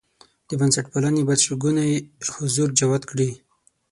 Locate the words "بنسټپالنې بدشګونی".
0.59-1.91